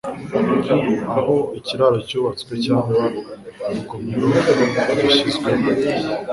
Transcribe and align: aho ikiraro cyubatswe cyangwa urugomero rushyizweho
aho 1.17 1.35
ikiraro 1.59 1.97
cyubatswe 2.07 2.53
cyangwa 2.65 3.01
urugomero 3.69 4.27
rushyizweho 4.99 5.67